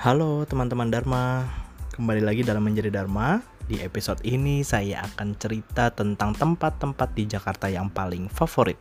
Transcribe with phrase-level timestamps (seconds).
[0.00, 1.44] Halo teman-teman Dharma,
[1.92, 3.36] kembali lagi dalam Menjadi Dharma.
[3.68, 8.80] Di episode ini saya akan cerita tentang tempat-tempat di Jakarta yang paling favorit.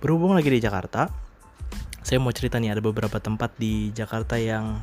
[0.00, 1.12] Berhubung lagi di Jakarta,
[2.00, 4.80] saya mau cerita nih ada beberapa tempat di Jakarta yang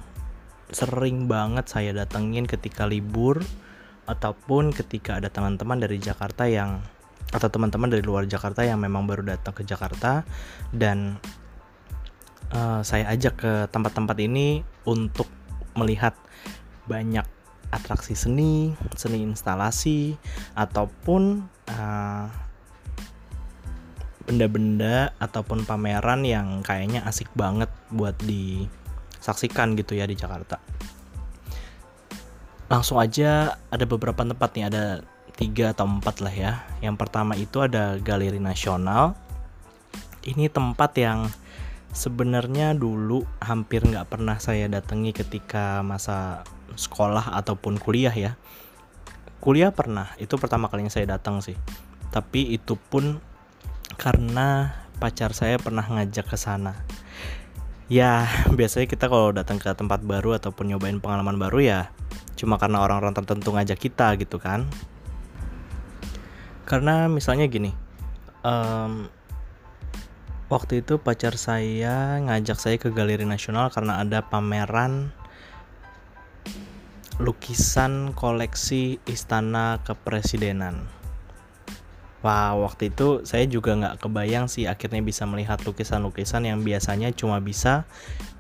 [0.70, 3.42] sering banget saya datengin ketika libur
[4.06, 6.78] ataupun ketika ada teman-teman dari Jakarta yang
[7.34, 10.30] atau teman-teman dari luar Jakarta yang memang baru datang ke Jakarta
[10.70, 11.18] dan
[12.54, 15.28] uh, saya ajak ke tempat-tempat ini untuk
[15.74, 16.14] melihat
[16.86, 17.26] banyak
[17.74, 20.14] atraksi seni, seni instalasi,
[20.54, 22.30] ataupun benda
[24.24, 30.64] benda-benda ataupun pameran yang kayaknya asik banget buat disaksikan gitu ya di Jakarta.
[32.72, 34.86] Langsung aja ada beberapa tempat nih, ada
[35.36, 36.52] tiga atau empat lah ya.
[36.80, 39.18] Yang pertama itu ada Galeri Nasional.
[40.24, 41.28] Ini tempat yang
[41.94, 46.42] sebenarnya dulu hampir nggak pernah saya datangi ketika masa
[46.74, 48.36] sekolah ataupun kuliah ya.
[49.40, 51.56] Kuliah pernah itu pertama kalinya saya datang sih.
[52.10, 53.22] Tapi itu pun
[53.96, 56.82] karena pacar saya pernah ngajak ke sana.
[57.88, 58.26] Ya
[58.58, 61.82] biasanya kita kalau datang ke tempat baru ataupun nyobain pengalaman baru ya
[62.34, 64.66] cuma karena orang-orang tertentu ngajak kita gitu kan.
[66.66, 67.70] Karena misalnya gini
[68.44, 69.08] um,
[70.52, 75.16] Waktu itu pacar saya ngajak saya ke Galeri Nasional karena ada pameran
[77.22, 81.04] lukisan koleksi Istana Kepresidenan.
[82.24, 87.44] Wah, waktu itu saya juga nggak kebayang sih akhirnya bisa melihat lukisan-lukisan yang biasanya cuma
[87.44, 87.84] bisa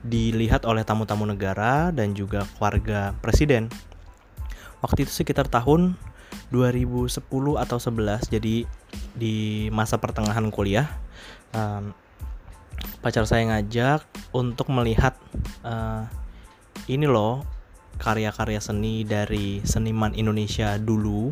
[0.07, 3.67] dilihat oleh tamu-tamu negara dan juga keluarga presiden.
[4.79, 5.99] Waktu itu sekitar tahun
[6.51, 7.11] 2010
[7.59, 8.63] atau 11, jadi
[9.19, 10.87] di masa pertengahan kuliah.
[11.53, 11.93] Um,
[12.99, 15.15] pacar saya ngajak untuk melihat
[15.63, 16.09] uh,
[16.89, 17.45] ini loh
[18.01, 21.31] karya-karya seni dari seniman Indonesia dulu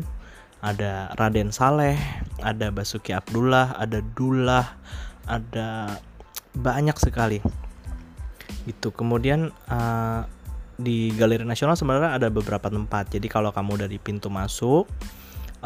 [0.62, 1.98] ada Raden Saleh,
[2.38, 4.78] ada Basuki Abdullah, ada Dullah,
[5.26, 5.98] ada
[6.54, 7.42] banyak sekali.
[8.62, 10.22] Itu kemudian uh,
[10.78, 13.10] di Galeri Nasional sebenarnya ada beberapa tempat.
[13.10, 14.86] Jadi kalau kamu dari pintu masuk,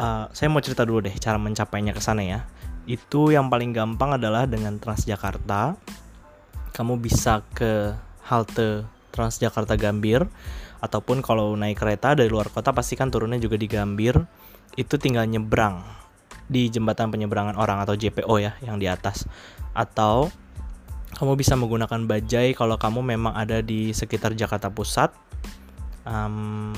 [0.00, 2.40] uh, saya mau cerita dulu deh cara mencapainya ke sana ya
[2.86, 5.74] itu yang paling gampang adalah dengan Transjakarta.
[6.70, 7.98] Kamu bisa ke
[8.30, 10.24] halte Transjakarta Gambir
[10.78, 14.22] ataupun kalau naik kereta dari luar kota pastikan turunnya juga di Gambir.
[14.78, 15.82] Itu tinggal nyebrang
[16.46, 19.26] di jembatan penyeberangan orang atau JPO ya yang di atas.
[19.74, 20.30] Atau
[21.18, 25.10] kamu bisa menggunakan bajai kalau kamu memang ada di sekitar Jakarta Pusat.
[26.06, 26.70] Um,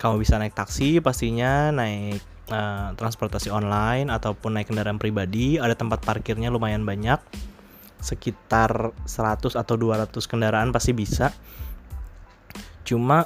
[0.00, 6.04] kamu bisa naik taksi pastinya naik uh, transportasi online ataupun naik kendaraan pribadi ada tempat
[6.04, 7.18] parkirnya lumayan banyak.
[8.02, 11.32] Sekitar 100 atau 200 kendaraan pasti bisa.
[12.84, 13.24] Cuma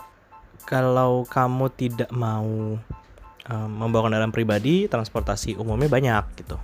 [0.67, 2.79] kalau kamu tidak mau
[3.51, 6.59] um, membawa kendaraan pribadi transportasi umumnya banyak gitu.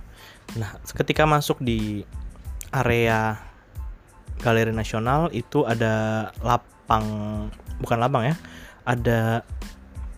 [0.59, 2.03] Nah ketika masuk di
[2.73, 3.37] area
[4.41, 7.05] Galeri Nasional itu ada lapang
[7.79, 8.35] bukan lapang ya
[8.83, 9.45] ada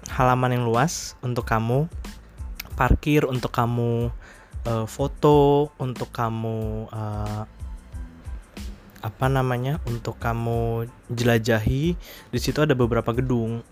[0.09, 1.85] halaman yang luas untuk kamu
[2.75, 4.11] parkir untuk kamu
[4.67, 7.43] uh, foto untuk kamu uh,
[9.01, 11.95] apa namanya untuk kamu jelajahi.
[12.29, 13.63] Di situ ada beberapa gedung.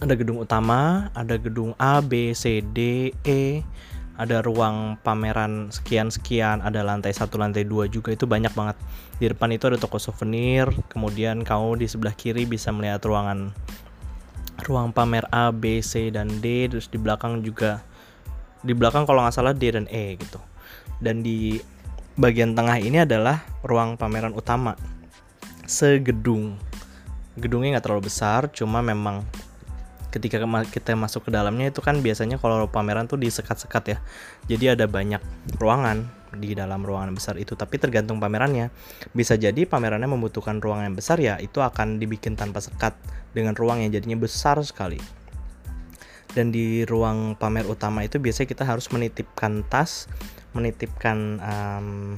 [0.00, 3.60] Ada gedung utama ada gedung A B C D E
[4.20, 8.12] ada ruang pameran sekian-sekian, ada lantai satu, lantai dua juga.
[8.12, 8.76] Itu banyak banget.
[9.16, 13.48] Di depan itu ada toko souvenir, kemudian kamu di sebelah kiri bisa melihat ruangan
[14.68, 17.80] ruang pamer A, B, C dan D, terus di belakang juga
[18.60, 20.40] di belakang kalau nggak salah D dan E gitu.
[21.00, 21.56] Dan di
[22.20, 24.76] bagian tengah ini adalah ruang pameran utama.
[25.64, 26.60] Segedung.
[27.40, 29.24] Gedungnya nggak terlalu besar cuma memang
[30.10, 33.98] ketika kita masuk ke dalamnya itu kan biasanya kalau pameran tuh disekat-sekat ya.
[34.50, 35.22] Jadi ada banyak
[35.56, 38.68] ruangan di dalam ruangan besar itu tapi tergantung pamerannya.
[39.14, 42.92] Bisa jadi pamerannya membutuhkan ruangan yang besar ya itu akan dibikin tanpa sekat
[43.30, 45.19] dengan ruang yang jadinya besar sekali
[46.36, 50.06] dan di ruang pamer utama itu biasanya kita harus menitipkan tas
[50.54, 52.16] menitipkan um,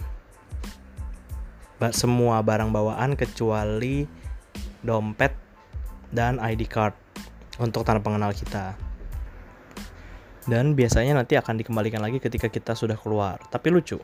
[1.91, 4.07] semua barang bawaan kecuali
[4.87, 5.35] dompet
[6.15, 6.95] dan ID card
[7.59, 8.79] untuk tanda pengenal kita.
[10.47, 13.39] Dan biasanya nanti akan dikembalikan lagi ketika kita sudah keluar.
[13.51, 13.99] Tapi lucu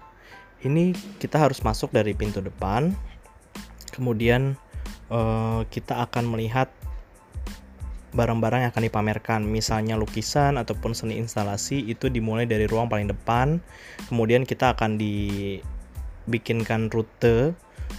[0.67, 0.91] ini
[1.23, 2.91] kita harus masuk dari pintu depan
[3.95, 4.59] kemudian
[5.11, 6.71] uh, kita akan melihat
[8.13, 13.61] barang-barang yang akan dipamerkan, misalnya lukisan ataupun seni instalasi itu dimulai dari ruang paling depan.
[14.09, 17.53] Kemudian kita akan dibikinkan rute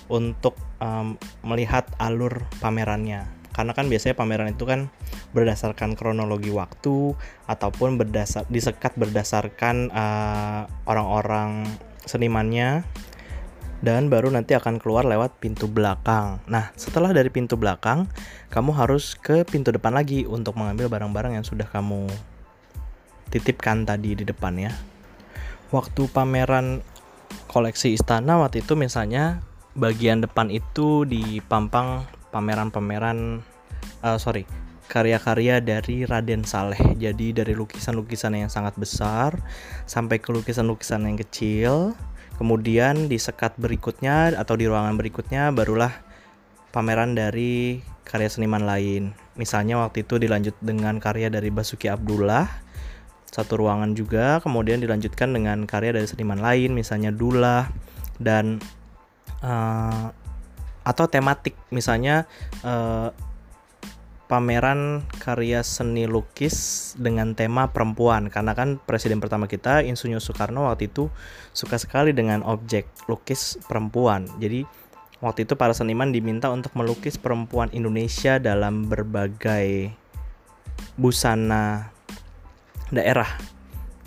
[0.10, 3.38] untuk um, melihat alur pamerannya.
[3.50, 4.88] karena kan biasanya pameran itu kan
[5.36, 7.12] berdasarkan kronologi waktu
[7.44, 11.68] ataupun berdasar disekat berdasarkan uh, orang-orang
[12.08, 12.88] senimannya
[13.80, 16.44] dan baru nanti akan keluar lewat pintu belakang.
[16.52, 18.12] Nah, setelah dari pintu belakang,
[18.52, 22.12] kamu harus ke pintu depan lagi untuk mengambil barang-barang yang sudah kamu
[23.32, 24.74] titipkan tadi di depan ya.
[25.70, 26.82] Waktu pameran
[27.46, 29.42] koleksi istana waktu itu misalnya
[29.78, 33.46] bagian depan itu dipampang pameran-pameran
[34.02, 34.50] uh, sorry
[34.90, 36.82] karya-karya dari Raden Saleh.
[36.98, 39.38] Jadi dari lukisan-lukisan yang sangat besar
[39.86, 41.94] sampai ke lukisan-lukisan yang kecil.
[42.40, 45.92] Kemudian di sekat berikutnya atau di ruangan berikutnya barulah
[46.72, 49.12] pameran dari karya seniman lain.
[49.36, 52.48] Misalnya waktu itu dilanjut dengan karya dari Basuki Abdullah
[53.30, 57.70] satu ruangan juga, kemudian dilanjutkan dengan karya dari seniman lain, misalnya Dula
[58.18, 58.58] dan
[59.46, 60.10] uh,
[60.82, 62.26] atau tematik, misalnya
[62.66, 63.14] uh,
[64.30, 70.88] pameran karya seni lukis dengan tema perempuan karena kan presiden pertama kita Insinyur Soekarno waktu
[70.88, 71.10] itu
[71.52, 74.70] suka sekali dengan objek lukis perempuan jadi
[75.20, 79.92] waktu itu para seniman diminta untuk melukis perempuan Indonesia dalam berbagai
[80.96, 81.92] busana
[82.90, 83.28] daerah.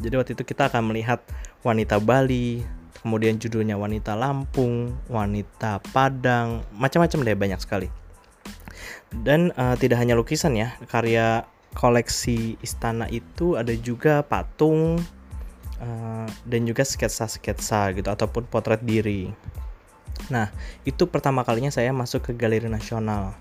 [0.03, 1.23] Jadi waktu itu kita akan melihat
[1.63, 2.65] wanita Bali,
[3.05, 8.02] kemudian judulnya wanita Lampung, wanita Padang, macam-macam deh banyak sekali.
[9.13, 15.01] Dan uh, tidak hanya lukisan ya, karya koleksi istana itu ada juga patung
[15.81, 19.33] uh, dan juga sketsa-sketsa gitu ataupun potret diri.
[20.29, 20.53] Nah,
[20.85, 23.35] itu pertama kalinya saya masuk ke Galeri Nasional.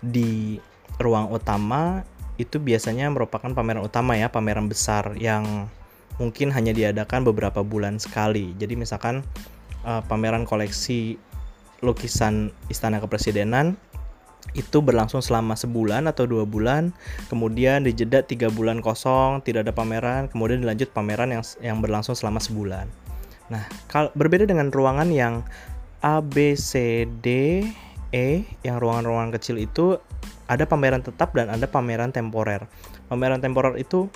[0.00, 0.60] Di
[1.00, 2.04] ruang utama
[2.40, 5.70] itu biasanya merupakan pameran utama ya, pameran besar yang
[6.18, 8.54] mungkin hanya diadakan beberapa bulan sekali.
[8.58, 9.22] Jadi misalkan
[9.86, 11.18] uh, pameran koleksi
[11.84, 13.76] lukisan Istana Kepresidenan
[14.54, 16.94] itu berlangsung selama sebulan atau dua bulan,
[17.26, 22.38] kemudian dijeda tiga bulan kosong, tidak ada pameran, kemudian dilanjut pameran yang yang berlangsung selama
[22.38, 22.86] sebulan.
[23.50, 25.42] Nah, kal berbeda dengan ruangan yang
[26.00, 27.60] A, B, C, D,
[28.14, 29.98] E, yang ruangan-ruangan kecil itu
[30.46, 32.68] ada pameran tetap dan ada pameran temporer.
[33.10, 34.06] Pameran temporer itu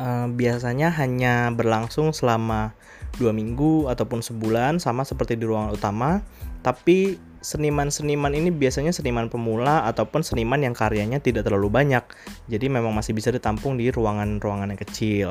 [0.00, 2.74] uh, biasanya hanya berlangsung selama
[3.20, 6.24] dua minggu ataupun sebulan sama seperti di ruangan utama,
[6.64, 12.06] tapi seniman-seniman ini biasanya seniman pemula ataupun seniman yang karyanya tidak terlalu banyak.
[12.46, 15.30] Jadi memang masih bisa ditampung di ruangan-ruangan yang kecil.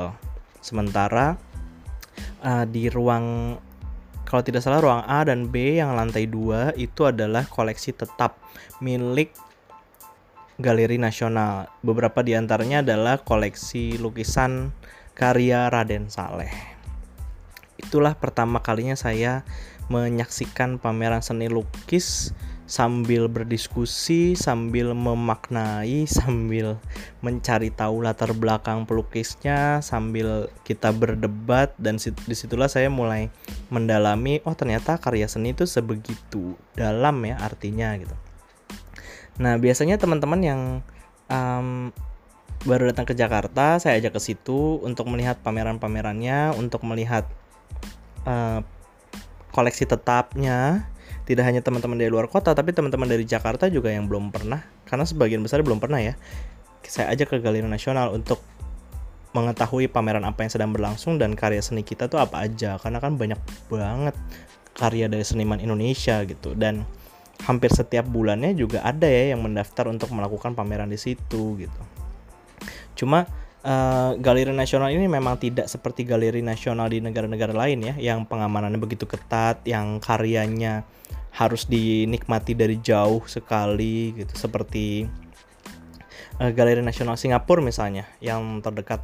[0.60, 1.40] Sementara
[2.44, 3.58] uh, di ruang
[4.28, 8.40] kalau tidak salah ruang A dan B yang lantai 2 itu adalah koleksi tetap
[8.80, 9.36] milik
[10.62, 11.68] Galeri Nasional.
[11.82, 14.72] Beberapa di antaranya adalah koleksi lukisan
[15.18, 16.54] karya Raden Saleh.
[17.82, 19.44] Itulah pertama kalinya saya
[19.92, 22.32] menyaksikan pameran seni lukis
[22.72, 26.80] sambil berdiskusi, sambil memaknai, sambil
[27.20, 33.28] mencari tahu latar belakang pelukisnya, sambil kita berdebat dan di situlah saya mulai
[33.68, 38.16] mendalami, oh ternyata karya seni itu sebegitu dalam ya artinya gitu.
[39.44, 40.62] Nah, biasanya teman-teman yang
[41.28, 41.92] um,
[42.64, 47.28] baru datang ke Jakarta, saya ajak ke situ untuk melihat pameran-pamerannya, untuk melihat
[48.24, 48.64] uh,
[49.52, 50.88] koleksi tetapnya.
[51.22, 55.06] Tidak hanya teman-teman dari luar kota, tapi teman-teman dari Jakarta juga yang belum pernah, karena
[55.06, 56.18] sebagian besar belum pernah ya.
[56.82, 58.42] Saya ajak ke Galeri Nasional untuk
[59.32, 63.16] mengetahui pameran apa yang sedang berlangsung dan karya seni kita tuh apa aja, karena kan
[63.16, 63.40] banyak
[63.72, 64.16] banget
[64.76, 66.88] karya dari seniman Indonesia gitu dan
[67.48, 71.82] hampir setiap bulannya juga ada ya yang mendaftar untuk melakukan pameran di situ gitu.
[72.96, 73.26] Cuma
[73.66, 78.82] uh, galeri nasional ini memang tidak seperti galeri nasional di negara-negara lain ya, yang pengamanannya
[78.82, 80.86] begitu ketat, yang karyanya
[81.32, 85.08] harus dinikmati dari jauh sekali gitu, seperti
[86.42, 89.02] uh, galeri nasional Singapura misalnya, yang terdekat.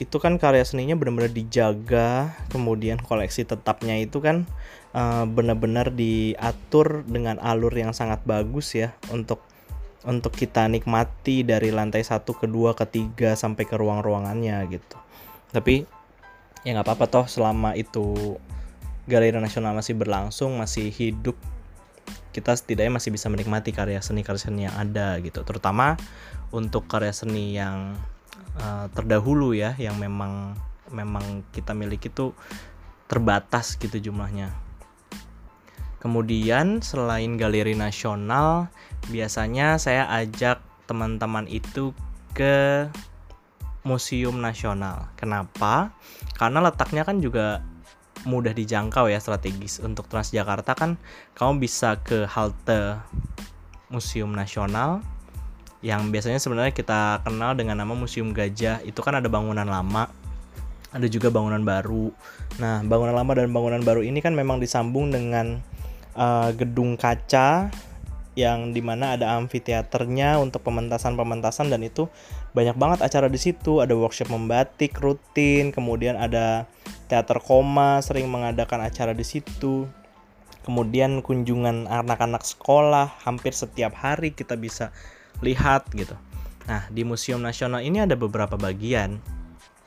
[0.00, 4.48] Itu kan karya seninya benar-benar dijaga kemudian koleksi tetapnya itu kan
[4.96, 9.44] uh, benar-benar diatur dengan alur yang sangat bagus ya untuk
[10.04, 14.96] untuk kita nikmati dari lantai satu kedua ketiga sampai ke ruang-ruangannya gitu
[15.50, 15.88] tapi
[16.64, 18.36] ya nggak apa-apa toh selama itu
[19.04, 21.36] galeri nasional masih berlangsung masih hidup
[22.34, 25.94] kita setidaknya masih bisa menikmati karya seni karya seni yang ada gitu terutama
[26.50, 27.94] untuk karya seni yang
[28.58, 30.58] uh, terdahulu ya yang memang
[30.94, 32.30] memang kita miliki itu
[33.08, 34.52] terbatas gitu jumlahnya.
[36.00, 38.68] Kemudian selain galeri nasional,
[39.08, 41.96] biasanya saya ajak teman-teman itu
[42.32, 42.88] ke
[43.84, 45.12] museum nasional.
[45.16, 45.92] Kenapa?
[46.36, 47.60] Karena letaknya kan juga
[48.24, 49.80] mudah dijangkau ya strategis.
[49.80, 50.96] Untuk Transjakarta kan
[51.36, 53.00] kamu bisa ke halte
[53.92, 55.04] Museum Nasional,
[55.84, 60.08] yang biasanya sebenarnya kita kenal dengan nama Museum Gajah itu kan ada bangunan lama
[60.96, 62.08] ada juga bangunan baru
[62.56, 65.60] nah bangunan lama dan bangunan baru ini kan memang disambung dengan
[66.16, 67.68] uh, gedung kaca
[68.34, 72.10] yang di mana ada amfiteaternya untuk pementasan-pementasan dan itu
[72.54, 73.78] banyak banget acara di situ.
[73.78, 76.66] Ada workshop membatik rutin kemudian ada
[77.06, 79.86] teater koma sering mengadakan acara di situ.
[80.66, 84.90] Kemudian kunjungan anak-anak sekolah hampir setiap hari kita bisa
[85.44, 86.16] lihat gitu.
[86.66, 89.22] Nah di museum nasional ini ada beberapa bagian.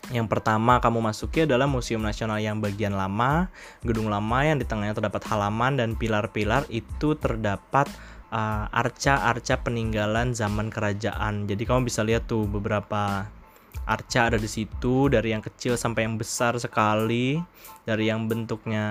[0.08, 3.52] Yang pertama kamu masuki adalah Museum Nasional yang bagian lama,
[3.84, 7.92] gedung lama yang di tengahnya terdapat halaman dan pilar-pilar itu terdapat
[8.32, 11.48] uh, arca-arca peninggalan zaman kerajaan.
[11.48, 13.28] Jadi kamu bisa lihat tuh beberapa
[13.88, 17.40] arca ada di situ dari yang kecil sampai yang besar sekali,
[17.88, 18.86] dari yang bentuknya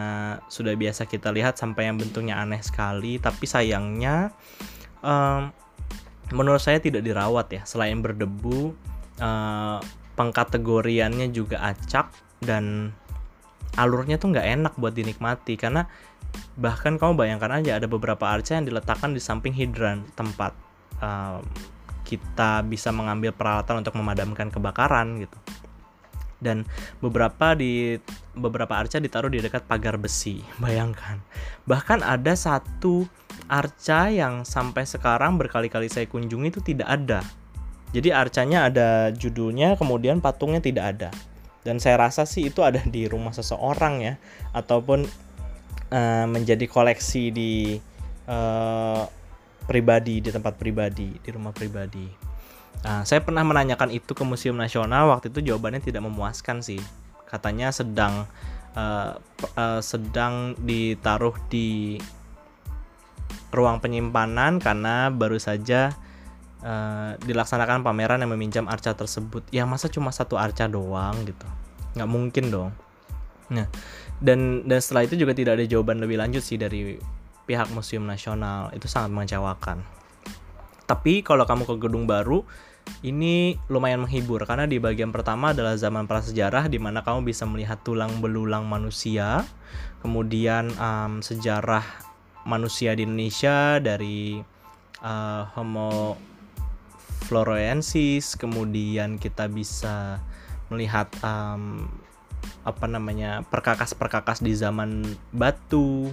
[0.49, 3.21] sudah biasa kita lihat sampai yang bentuknya aneh sekali.
[3.21, 4.33] Tapi sayangnya
[5.05, 5.53] um,
[6.33, 7.63] menurut saya tidak dirawat ya.
[7.69, 8.73] Selain berdebu,
[9.21, 9.79] uh,
[10.17, 12.09] pengkategoriannya juga acak
[12.41, 12.97] dan
[13.77, 15.85] alurnya tuh nggak enak buat dinikmati karena
[16.57, 20.57] bahkan kamu bayangkan aja ada beberapa arca yang diletakkan di samping hidran tempat
[21.01, 21.41] uh,
[22.07, 25.39] kita bisa mengambil peralatan untuk memadamkan kebakaran gitu.
[26.37, 26.63] Dan
[27.03, 27.99] beberapa di
[28.37, 31.19] beberapa arca ditaruh di dekat pagar besi bayangkan.
[31.67, 33.05] Bahkan ada satu
[33.51, 37.21] arca yang sampai sekarang berkali-kali saya kunjungi itu tidak ada.
[37.91, 41.11] Jadi arcanya ada judulnya kemudian patungnya tidak ada.
[41.67, 44.15] Dan saya rasa sih itu ada di rumah seseorang ya
[44.55, 45.03] ataupun
[45.91, 47.53] uh, menjadi koleksi di
[48.27, 49.03] uh,
[49.67, 52.07] pribadi di tempat pribadi di rumah pribadi.
[52.87, 56.79] Nah, saya pernah menanyakan itu ke Museum Nasional waktu itu jawabannya tidak memuaskan sih.
[57.27, 58.31] Katanya sedang
[58.79, 59.19] uh,
[59.59, 61.99] uh, sedang ditaruh di
[63.51, 65.91] ruang penyimpanan karena baru saja
[66.63, 69.43] uh, dilaksanakan pameran yang meminjam arca tersebut.
[69.51, 71.49] Ya masa cuma satu arca doang gitu,
[71.99, 72.71] nggak mungkin dong.
[73.51, 73.67] Nah,
[74.21, 76.97] dan dan setelah itu juga tidak ada jawaban lebih lanjut sih dari
[77.45, 78.73] pihak Museum Nasional.
[78.73, 79.85] Itu sangat mengecewakan.
[80.87, 82.47] Tapi kalau kamu ke gedung baru
[83.03, 84.47] ini lumayan menghibur.
[84.47, 89.43] Karena di bagian pertama adalah zaman prasejarah di mana kamu bisa melihat tulang belulang manusia.
[90.01, 91.83] Kemudian um, sejarah
[92.47, 94.39] manusia di Indonesia dari
[95.03, 96.15] uh, Homo
[97.27, 100.23] floresiensis kemudian kita bisa
[100.71, 101.91] melihat um,
[102.67, 106.11] apa namanya perkakas-perkakas di zaman batu.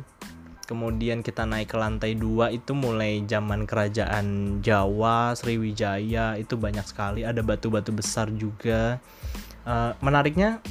[0.63, 7.27] Kemudian kita naik ke lantai dua itu mulai zaman kerajaan Jawa Sriwijaya itu banyak sekali.
[7.27, 9.01] Ada batu-batu besar juga.
[9.67, 10.63] Uh, menariknya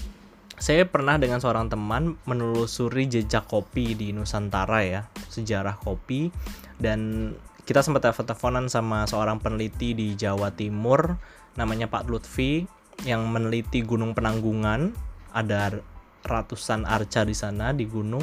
[0.56, 6.32] saya pernah dengan seorang teman menelusuri jejak kopi di Nusantara ya sejarah kopi.
[6.80, 7.34] Dan
[7.68, 11.20] kita sempat telepon-teleponan sama seorang peneliti di Jawa Timur
[11.52, 12.64] namanya Pak Lutfi
[13.04, 15.82] yang meneliti Gunung Penanggungan ada
[16.22, 18.22] ratusan arca di sana di gunung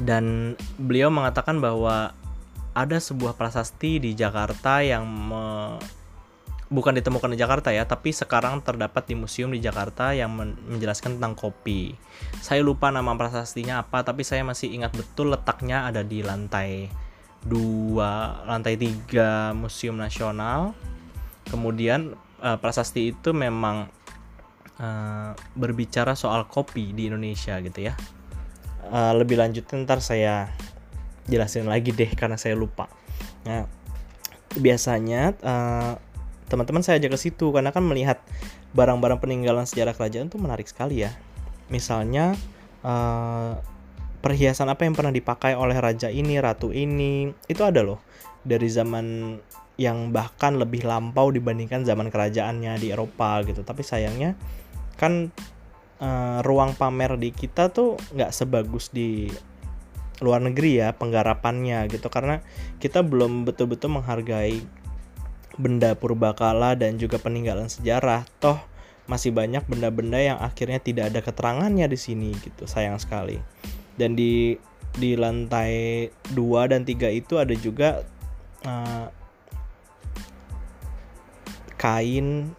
[0.00, 2.16] dan beliau mengatakan bahwa
[2.72, 5.76] ada sebuah prasasti di Jakarta yang me,
[6.70, 11.20] bukan ditemukan di Jakarta ya, tapi sekarang terdapat di museum di Jakarta yang men, menjelaskan
[11.20, 11.98] tentang kopi.
[12.40, 16.88] Saya lupa nama prasastinya apa, tapi saya masih ingat betul letaknya ada di lantai
[17.44, 20.72] dua, lantai tiga Museum Nasional.
[21.50, 23.90] Kemudian uh, prasasti itu memang
[24.80, 27.94] uh, berbicara soal kopi di Indonesia gitu ya.
[28.90, 30.50] Uh, lebih lanjut ntar saya
[31.28, 32.90] jelasin lagi deh karena saya lupa.
[33.46, 33.68] Nah,
[34.58, 35.94] biasanya uh,
[36.50, 38.18] teman-teman saya ajak ke situ karena kan melihat
[38.74, 41.14] barang-barang peninggalan sejarah kerajaan itu menarik sekali ya.
[41.70, 42.34] Misalnya
[42.82, 43.54] uh,
[44.20, 48.02] perhiasan apa yang pernah dipakai oleh raja ini, ratu ini, itu ada loh
[48.42, 49.38] dari zaman
[49.80, 53.64] yang bahkan lebih lampau dibandingkan zaman kerajaannya di Eropa gitu.
[53.64, 54.36] Tapi sayangnya
[55.00, 55.32] kan
[56.04, 59.32] uh, ruang pamer di kita tuh nggak sebagus di
[60.20, 62.12] luar negeri ya penggarapannya gitu.
[62.12, 62.44] Karena
[62.76, 64.60] kita belum betul-betul menghargai
[65.56, 68.28] benda purbakala dan juga peninggalan sejarah.
[68.36, 68.60] Toh
[69.08, 73.40] masih banyak benda-benda yang akhirnya tidak ada keterangannya di sini gitu sayang sekali.
[73.96, 74.54] Dan di
[74.90, 78.02] di lantai 2 dan 3 itu ada juga
[78.66, 79.06] uh,
[81.78, 82.52] kain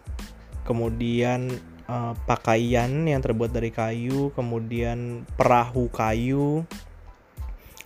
[0.66, 1.52] kemudian
[1.92, 6.64] uh, pakaian yang terbuat dari kayu, kemudian perahu kayu,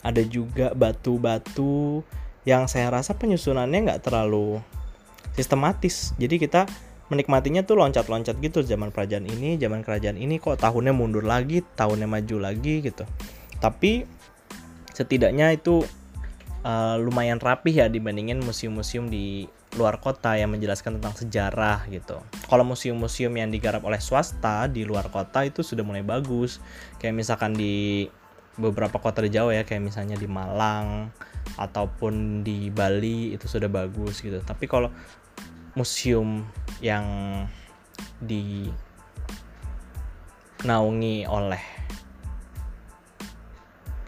[0.06, 2.06] ada juga batu-batu
[2.46, 4.62] yang saya rasa penyusunannya nggak terlalu
[5.34, 6.14] sistematis.
[6.14, 6.70] Jadi kita
[7.10, 12.06] menikmatinya tuh loncat-loncat gitu zaman kerajaan ini, zaman kerajaan ini kok tahunnya mundur lagi, tahunnya
[12.06, 13.02] maju lagi gitu.
[13.58, 14.06] Tapi
[14.94, 15.82] setidaknya itu
[16.62, 22.18] uh, lumayan rapih ya dibandingin museum-museum di luar kota yang menjelaskan tentang sejarah gitu.
[22.48, 26.58] Kalau museum-museum yang digarap oleh swasta di luar kota itu sudah mulai bagus.
[26.96, 28.08] Kayak misalkan di
[28.56, 31.12] beberapa kota di Jawa ya, kayak misalnya di Malang
[31.60, 34.40] ataupun di Bali itu sudah bagus gitu.
[34.40, 34.88] Tapi kalau
[35.76, 36.40] museum
[36.80, 37.04] yang
[40.64, 41.60] dinaungi oleh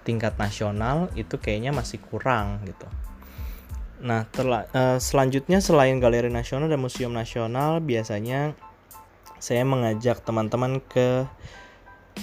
[0.08, 2.88] tingkat nasional itu kayaknya masih kurang gitu.
[3.98, 8.54] Nah, terla, uh, selanjutnya selain galeri nasional dan museum nasional, biasanya
[9.42, 11.26] saya mengajak teman-teman ke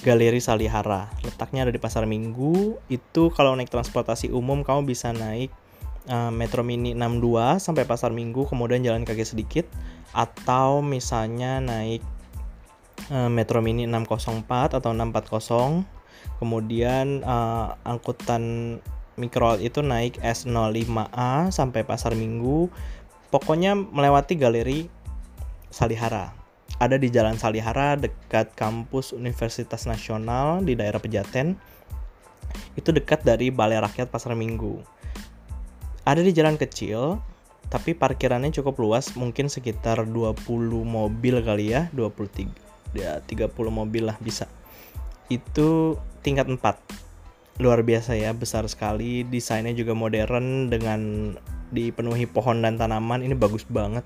[0.04, 1.08] Galeri Salihara.
[1.24, 2.80] Letaknya ada di Pasar Minggu.
[2.92, 5.52] Itu kalau naik transportasi umum kamu bisa naik
[6.12, 9.68] uh, Metro Mini 62 sampai Pasar Minggu, kemudian jalan kaki sedikit
[10.12, 12.04] atau misalnya naik
[13.12, 15.88] uh, Metro Mini 604 atau 640.
[16.36, 18.76] Kemudian uh, angkutan
[19.16, 22.68] Micro itu naik S05A sampai Pasar Minggu.
[23.32, 24.92] Pokoknya melewati galeri
[25.72, 26.36] Salihara.
[26.76, 31.56] Ada di Jalan Salihara dekat kampus Universitas Nasional di daerah Pejaten.
[32.76, 34.84] Itu dekat dari Balai Rakyat Pasar Minggu.
[36.06, 37.18] Ada di jalan kecil,
[37.74, 40.46] tapi parkirannya cukup luas, mungkin sekitar 20
[40.86, 42.46] mobil kali ya, 23
[42.94, 44.46] ya 30 mobil lah bisa.
[45.28, 47.05] Itu tingkat 4
[47.60, 49.24] luar biasa ya besar sekali.
[49.24, 51.34] Desainnya juga modern dengan
[51.72, 53.24] dipenuhi pohon dan tanaman.
[53.24, 54.04] Ini bagus banget.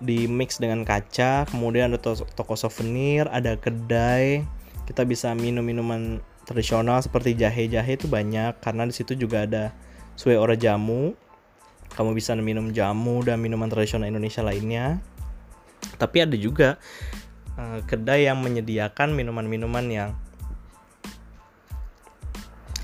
[0.00, 4.44] Di mix dengan kaca kemudian ada to toko souvenir ada kedai.
[4.88, 9.70] Kita bisa minum minuman tradisional seperti jahe-jahe itu banyak karena di situ juga ada
[10.16, 11.14] sue ora jamu.
[11.90, 15.02] Kamu bisa minum jamu dan minuman tradisional Indonesia lainnya.
[15.96, 16.76] Tapi ada juga
[17.56, 20.10] uh, kedai yang menyediakan minuman-minuman yang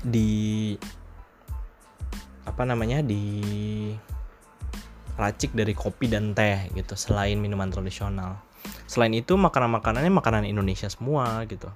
[0.03, 0.75] di
[2.47, 3.23] apa namanya di
[5.17, 8.37] racik dari kopi dan teh gitu selain minuman tradisional
[8.85, 11.67] selain itu makanan-makanannya makanan Indonesia semua gitu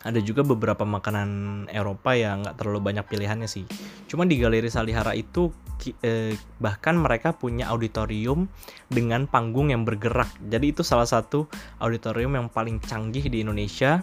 [0.00, 1.28] ada juga beberapa makanan
[1.68, 3.68] Eropa yang nggak terlalu banyak pilihannya sih.
[4.08, 5.52] Cuma di Galeri Salihara itu
[6.00, 8.48] eh, bahkan mereka punya auditorium
[8.88, 10.32] dengan panggung yang bergerak.
[10.40, 11.52] Jadi itu salah satu
[11.84, 14.00] auditorium yang paling canggih di Indonesia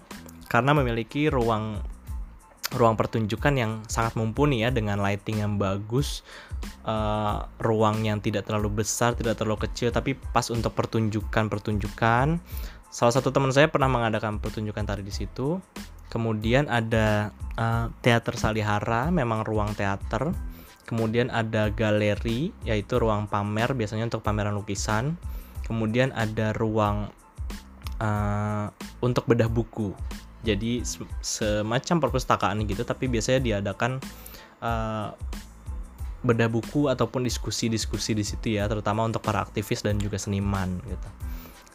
[0.53, 1.81] karena memiliki ruang
[2.75, 6.27] ruang pertunjukan yang sangat mumpuni ya dengan lighting yang bagus,
[6.83, 12.27] uh, ruang yang tidak terlalu besar, tidak terlalu kecil, tapi pas untuk pertunjukan-pertunjukan.
[12.91, 15.63] Salah satu teman saya pernah mengadakan pertunjukan tari di situ.
[16.11, 20.35] Kemudian ada uh, teater Salihara, memang ruang teater.
[20.87, 25.19] Kemudian ada galeri, yaitu ruang pamer, biasanya untuk pameran lukisan.
[25.67, 27.11] Kemudian ada ruang
[27.99, 28.71] uh,
[29.03, 29.91] untuk bedah buku
[30.45, 30.85] jadi
[31.21, 33.97] semacam perpustakaan gitu tapi biasanya diadakan
[34.61, 35.13] uh,
[36.25, 41.09] bedah buku ataupun diskusi-diskusi di situ ya terutama untuk para aktivis dan juga seniman gitu.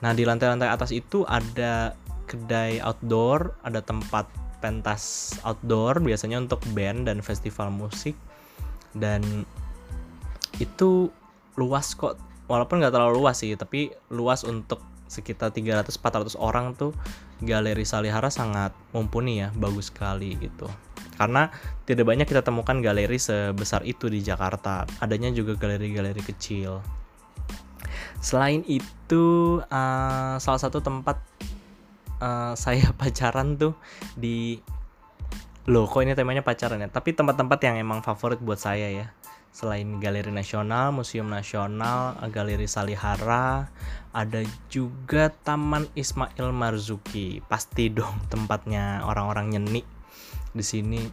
[0.03, 1.95] Nah di lantai-lantai atas itu ada
[2.27, 4.27] kedai outdoor ada tempat
[4.63, 8.15] pentas outdoor biasanya untuk band dan festival musik.
[8.93, 9.47] Dan
[10.61, 11.09] itu
[11.57, 12.19] luas kok
[12.51, 16.93] walaupun nggak terlalu luas sih tapi luas untuk sekitar 300-400 orang tuh
[17.43, 20.71] galeri Salihara sangat mumpuni ya bagus sekali gitu.
[21.19, 21.51] Karena
[21.85, 24.89] tidak banyak kita temukan galeri sebesar itu di Jakarta.
[25.03, 26.81] Adanya juga galeri-galeri kecil.
[28.23, 31.19] Selain itu uh, salah satu tempat
[32.23, 33.75] uh, saya pacaran tuh
[34.15, 34.63] di
[35.71, 36.89] loh kok ini temanya pacaran ya?
[36.91, 39.07] Tapi tempat-tempat yang emang favorit buat saya ya
[39.53, 43.69] Selain Galeri Nasional, Museum Nasional, Galeri Salihara,
[44.17, 44.41] ada
[44.73, 47.45] juga Taman Ismail Marzuki.
[47.45, 49.85] Pasti dong tempatnya orang-orang nyeni
[50.57, 51.05] di sini.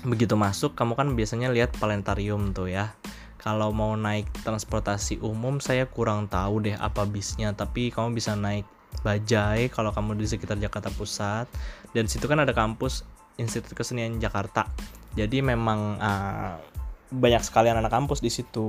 [0.00, 2.96] Begitu masuk, kamu kan biasanya lihat planetarium tuh ya.
[3.36, 7.52] Kalau mau naik transportasi umum, saya kurang tahu deh apa bisnya.
[7.52, 8.66] Tapi kamu bisa naik
[8.98, 11.46] Bajai kalau kamu di sekitar Jakarta Pusat.
[11.94, 13.06] Dan situ kan ada kampus
[13.38, 14.66] Institut Kesenian Jakarta.
[15.14, 16.58] Jadi memang uh,
[17.08, 18.68] banyak sekali anak kampus di situ.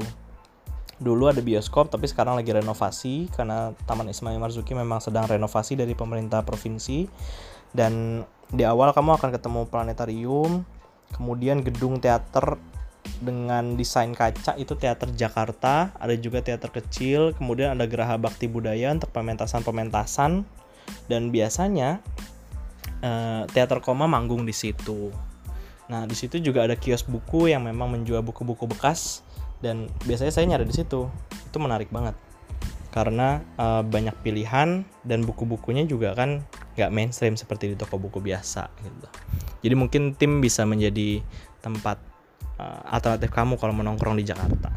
[1.00, 5.96] Dulu ada bioskop tapi sekarang lagi renovasi karena Taman Ismail Marzuki memang sedang renovasi dari
[5.96, 7.08] pemerintah provinsi.
[7.72, 10.66] Dan di awal kamu akan ketemu planetarium
[11.16, 12.58] kemudian gedung teater
[13.24, 18.92] dengan desain kaca itu teater Jakarta ada juga teater kecil kemudian ada geraha bakti budaya
[18.92, 20.44] untuk pementasan-pementasan.
[21.06, 22.02] Dan biasanya
[23.06, 25.29] uh, teater koma manggung di situ
[25.90, 29.26] Nah, di situ juga ada kios buku yang memang menjual buku-buku bekas
[29.60, 31.10] dan biasanya saya nyari di situ.
[31.50, 32.14] Itu menarik banget.
[32.94, 36.46] Karena uh, banyak pilihan dan buku-bukunya juga kan
[36.78, 39.08] nggak mainstream seperti di toko buku biasa gitu.
[39.66, 41.26] Jadi mungkin tim bisa menjadi
[41.60, 41.98] tempat
[42.62, 44.70] uh, alternatif kamu kalau menongkrong di Jakarta.